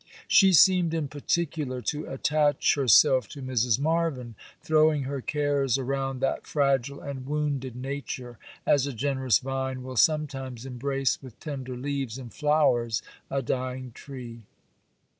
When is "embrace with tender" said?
10.65-11.77